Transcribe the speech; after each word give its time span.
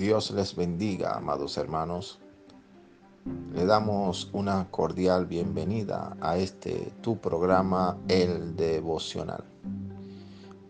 Dios 0.00 0.30
les 0.30 0.56
bendiga, 0.56 1.14
amados 1.14 1.58
hermanos. 1.58 2.20
Le 3.52 3.66
damos 3.66 4.30
una 4.32 4.70
cordial 4.70 5.26
bienvenida 5.26 6.16
a 6.22 6.38
este 6.38 6.90
tu 7.02 7.18
programa, 7.18 7.98
El 8.08 8.56
Devocional. 8.56 9.44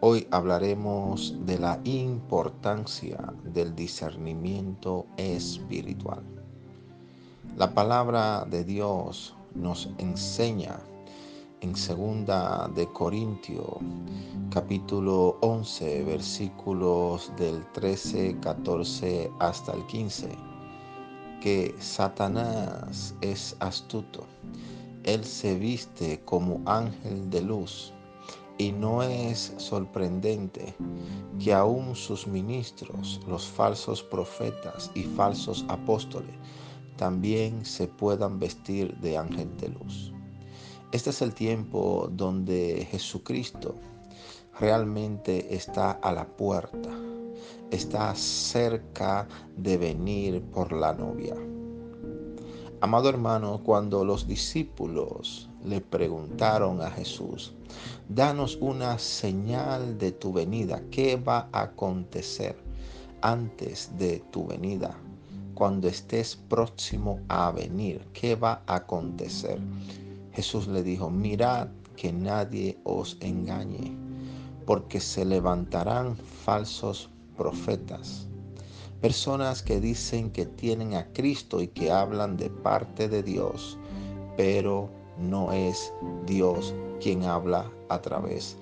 Hoy 0.00 0.26
hablaremos 0.32 1.36
de 1.46 1.60
la 1.60 1.78
importancia 1.84 3.32
del 3.44 3.76
discernimiento 3.76 5.06
espiritual. 5.16 6.24
La 7.56 7.72
palabra 7.72 8.44
de 8.50 8.64
Dios 8.64 9.36
nos 9.54 9.90
enseña 9.98 10.80
en 11.60 11.76
segunda 11.76 12.68
de 12.74 12.86
Corintios 12.92 13.76
capítulo 14.50 15.36
11 15.42 16.04
versículos 16.04 17.30
del 17.36 17.64
13, 17.72 18.38
14 18.40 19.30
hasta 19.38 19.72
el 19.72 19.86
15 19.86 20.28
que 21.40 21.74
Satanás 21.78 23.14
es 23.22 23.56
astuto. 23.60 24.26
Él 25.04 25.24
se 25.24 25.58
viste 25.58 26.20
como 26.24 26.60
ángel 26.66 27.30
de 27.30 27.40
luz 27.42 27.92
y 28.58 28.72
no 28.72 29.02
es 29.02 29.54
sorprendente 29.56 30.74
que 31.42 31.54
aún 31.54 31.96
sus 31.96 32.26
ministros, 32.26 33.20
los 33.26 33.46
falsos 33.46 34.02
profetas 34.02 34.90
y 34.94 35.02
falsos 35.02 35.64
apóstoles, 35.68 36.34
también 36.96 37.64
se 37.64 37.86
puedan 37.86 38.38
vestir 38.38 38.94
de 38.98 39.16
ángel 39.16 39.56
de 39.56 39.68
luz. 39.70 40.12
Este 40.92 41.10
es 41.10 41.22
el 41.22 41.34
tiempo 41.34 42.08
donde 42.10 42.84
Jesucristo 42.90 43.76
realmente 44.58 45.54
está 45.54 45.92
a 45.92 46.10
la 46.10 46.26
puerta, 46.26 46.90
está 47.70 48.12
cerca 48.16 49.28
de 49.56 49.76
venir 49.76 50.42
por 50.42 50.72
la 50.72 50.92
novia. 50.92 51.36
Amado 52.80 53.08
hermano, 53.08 53.60
cuando 53.62 54.04
los 54.04 54.26
discípulos 54.26 55.48
le 55.64 55.80
preguntaron 55.80 56.82
a 56.82 56.90
Jesús, 56.90 57.52
danos 58.08 58.58
una 58.60 58.98
señal 58.98 59.96
de 59.96 60.10
tu 60.10 60.32
venida, 60.32 60.82
¿qué 60.90 61.14
va 61.14 61.48
a 61.52 61.62
acontecer 61.62 62.56
antes 63.22 63.96
de 63.96 64.24
tu 64.32 64.44
venida? 64.44 64.98
Cuando 65.54 65.86
estés 65.86 66.34
próximo 66.34 67.20
a 67.28 67.52
venir, 67.52 68.08
¿qué 68.12 68.34
va 68.34 68.62
a 68.66 68.74
acontecer? 68.76 69.60
Jesús 70.32 70.68
le 70.68 70.82
dijo, 70.82 71.10
mirad 71.10 71.68
que 71.96 72.12
nadie 72.12 72.78
os 72.84 73.16
engañe, 73.20 73.96
porque 74.64 75.00
se 75.00 75.24
levantarán 75.24 76.16
falsos 76.16 77.10
profetas, 77.36 78.28
personas 79.00 79.62
que 79.62 79.80
dicen 79.80 80.30
que 80.30 80.46
tienen 80.46 80.94
a 80.94 81.06
Cristo 81.12 81.60
y 81.60 81.68
que 81.68 81.90
hablan 81.90 82.36
de 82.36 82.48
parte 82.48 83.08
de 83.08 83.22
Dios, 83.22 83.76
pero 84.36 84.88
no 85.18 85.52
es 85.52 85.92
Dios 86.26 86.74
quien 87.00 87.24
habla 87.24 87.70
a 87.88 88.00
través 88.00 88.56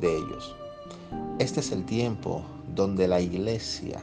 de 0.00 0.16
ellos. 0.16 0.54
Este 1.38 1.60
es 1.60 1.72
el 1.72 1.84
tiempo 1.84 2.42
donde 2.74 3.08
la 3.08 3.20
iglesia 3.20 4.02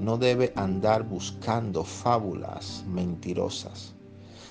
no 0.00 0.18
debe 0.18 0.52
andar 0.56 1.08
buscando 1.08 1.84
fábulas 1.84 2.84
mentirosas 2.88 3.94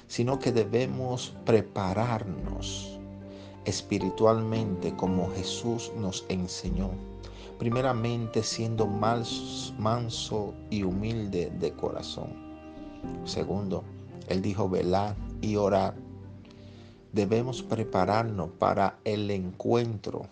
sino 0.07 0.39
que 0.39 0.51
debemos 0.51 1.35
prepararnos 1.45 2.99
espiritualmente 3.65 4.95
como 4.95 5.31
Jesús 5.31 5.91
nos 5.97 6.25
enseñó. 6.29 6.91
Primeramente 7.59 8.43
siendo 8.43 8.87
manso 8.87 10.53
y 10.69 10.83
humilde 10.83 11.51
de 11.59 11.71
corazón. 11.71 12.33
Segundo, 13.23 13.83
Él 14.27 14.41
dijo 14.41 14.67
velar 14.67 15.15
y 15.41 15.55
orar. 15.55 15.93
Debemos 17.13 17.61
prepararnos 17.61 18.49
para 18.59 18.97
el 19.05 19.29
encuentro 19.31 20.27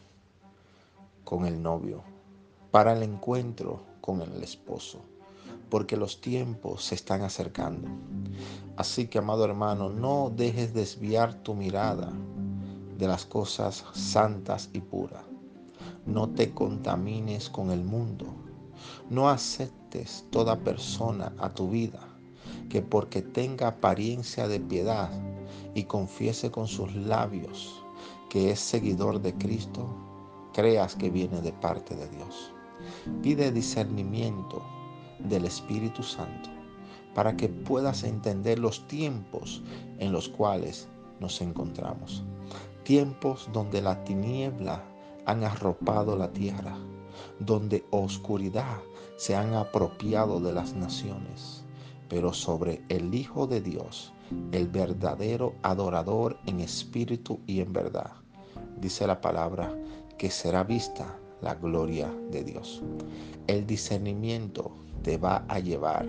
con 1.24 1.46
el 1.46 1.62
novio, 1.62 2.02
para 2.72 2.94
el 2.94 3.04
encuentro 3.04 3.82
con 4.02 4.22
el 4.22 4.44
esposo 4.44 5.00
porque 5.72 5.96
los 5.96 6.20
tiempos 6.20 6.84
se 6.84 6.96
están 6.96 7.22
acercando. 7.22 7.88
Así 8.76 9.08
que, 9.08 9.20
amado 9.20 9.46
hermano, 9.46 9.90
no 9.90 10.30
dejes 10.30 10.74
desviar 10.74 11.34
tu 11.42 11.56
mirada 11.56 12.12
de 12.98 13.08
las 13.08 13.26
cosas 13.26 13.86
santas 13.94 14.70
y 14.74 14.82
puras. 14.82 15.24
No 16.06 16.30
te 16.30 16.52
contamines 16.54 17.50
con 17.50 17.72
el 17.72 17.84
mundo. 17.84 18.26
No 19.10 19.30
aceptes 19.30 20.26
toda 20.30 20.60
persona 20.60 21.34
a 21.40 21.50
tu 21.54 21.70
vida 21.70 22.08
que 22.70 22.82
porque 22.82 23.22
tenga 23.22 23.68
apariencia 23.68 24.48
de 24.48 24.60
piedad 24.60 25.10
y 25.74 25.84
confiese 25.84 26.52
con 26.52 26.68
sus 26.68 26.94
labios 26.96 27.82
que 28.30 28.52
es 28.52 28.60
seguidor 28.60 29.22
de 29.22 29.34
Cristo, 29.34 29.88
creas 30.54 30.96
que 30.96 31.10
viene 31.10 31.42
de 31.42 31.52
parte 31.52 31.96
de 31.96 32.08
Dios. 32.10 32.54
Pide 33.22 33.52
discernimiento 33.52 34.64
del 35.30 35.46
Espíritu 35.46 36.04
Santo 36.04 36.50
para 37.14 37.36
que 37.36 37.50
puedas 37.50 38.04
entender 38.04 38.60
los 38.60 38.88
tiempos 38.88 39.62
en 40.00 40.12
los 40.12 40.30
cuales 40.30 40.88
nos 41.20 41.42
encontramos. 41.42 42.24
Tiempos 42.84 43.50
donde 43.54 43.82
la 43.82 44.04
tiniebla 44.04 44.84
han 45.26 45.44
arropado 45.44 46.16
la 46.16 46.32
tierra, 46.32 46.76
donde 47.40 47.86
oscuridad 47.92 48.80
se 49.18 49.36
han 49.36 49.54
apropiado 49.54 50.40
de 50.40 50.54
las 50.54 50.74
naciones, 50.74 51.64
pero 52.10 52.34
sobre 52.34 52.82
el 52.90 53.14
Hijo 53.14 53.46
de 53.46 53.62
Dios, 53.62 54.14
el 54.52 54.68
verdadero 54.68 55.54
adorador 55.62 56.38
en 56.46 56.62
espíritu 56.62 57.40
y 57.46 57.62
en 57.62 57.72
verdad, 57.72 58.14
dice 58.78 59.06
la 59.06 59.22
palabra, 59.22 59.76
que 60.18 60.32
será 60.32 60.64
vista 60.64 61.18
la 61.42 61.56
gloria 61.56 62.14
de 62.32 62.44
Dios. 62.44 62.82
El 63.48 63.66
discernimiento 63.66 64.72
te 65.04 65.18
va 65.18 65.46
a 65.48 65.60
llevar 65.60 66.08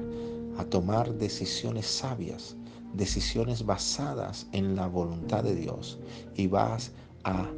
a 0.59 0.65
tomar 0.65 1.15
decisiones 1.15 1.87
sabias, 1.87 2.57
decisiones 2.95 3.65
basadas 3.65 4.47
en 4.53 4.77
la 4.77 4.87
voluntad 4.87 5.43
de 5.43 5.55
Dios 5.55 5.99
y 6.37 6.47
vas 6.47 6.93
a 7.25 7.49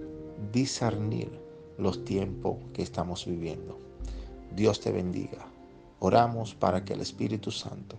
discernir 0.52 1.30
los 1.78 2.04
tiempos 2.04 2.56
que 2.72 2.82
estamos 2.82 3.26
viviendo. 3.26 3.78
Dios 4.54 4.80
te 4.80 4.92
bendiga. 4.92 5.46
Oramos 5.98 6.54
para 6.54 6.84
que 6.84 6.92
el 6.92 7.00
Espíritu 7.00 7.50
Santo 7.50 7.96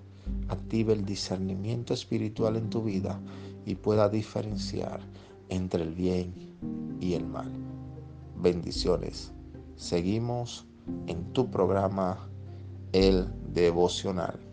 active 0.48 0.94
el 0.94 1.06
discernimiento 1.06 1.94
espiritual 1.94 2.56
en 2.56 2.70
tu 2.70 2.84
vida 2.84 3.20
y 3.66 3.76
pueda 3.76 4.10
diferenciar 4.10 5.02
entre 5.50 5.84
el 5.84 5.94
bien 5.94 6.34
y 7.00 7.14
el 7.14 7.26
mal. 7.26 7.52
Bendiciones. 8.38 9.35
Seguimos 9.76 10.68
en 11.08 11.34
tu 11.34 11.52
programa 11.52 12.30
el 12.94 13.28
devocional. 13.54 14.45